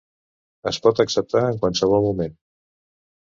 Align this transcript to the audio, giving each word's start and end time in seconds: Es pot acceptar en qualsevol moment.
Es 0.71 0.79
pot 0.85 1.01
acceptar 1.03 1.43
en 1.51 1.61
qualsevol 1.67 2.05
moment. 2.07 2.35